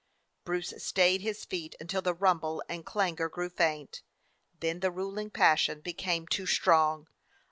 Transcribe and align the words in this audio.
Bruce 0.45 0.73
stayed 0.79 1.21
his 1.21 1.45
feet 1.45 1.75
until 1.79 2.01
the 2.01 2.15
rumble 2.15 2.63
and 2.67 2.83
clangor 2.87 3.29
grew 3.29 3.49
faint; 3.49 4.01
then 4.59 4.79
the 4.79 4.89
ruling 4.89 5.29
passion 5.29 5.79
became 5.79 6.25
too 6.27 6.47
strong. 6.47 7.07